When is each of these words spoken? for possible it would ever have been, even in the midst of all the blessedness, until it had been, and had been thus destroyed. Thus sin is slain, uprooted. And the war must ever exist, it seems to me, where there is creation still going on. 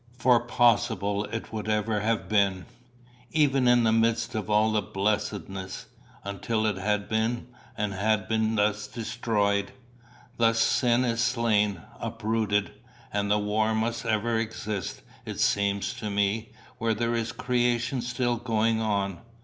for 0.17 0.39
possible 0.39 1.25
it 1.25 1.53
would 1.53 1.69
ever 1.69 1.99
have 1.99 2.27
been, 2.27 2.65
even 3.29 3.67
in 3.67 3.83
the 3.83 3.91
midst 3.91 4.33
of 4.33 4.49
all 4.49 4.71
the 4.71 4.81
blessedness, 4.81 5.85
until 6.23 6.65
it 6.65 6.77
had 6.79 7.07
been, 7.07 7.45
and 7.77 7.93
had 7.93 8.27
been 8.27 8.55
thus 8.55 8.87
destroyed. 8.87 9.71
Thus 10.37 10.57
sin 10.57 11.05
is 11.05 11.21
slain, 11.21 11.83
uprooted. 11.99 12.71
And 13.13 13.29
the 13.29 13.37
war 13.37 13.75
must 13.75 14.03
ever 14.03 14.39
exist, 14.39 15.03
it 15.23 15.39
seems 15.39 15.93
to 15.99 16.09
me, 16.09 16.51
where 16.79 16.95
there 16.95 17.13
is 17.13 17.31
creation 17.31 18.01
still 18.01 18.37
going 18.37 18.81
on. 18.81 19.19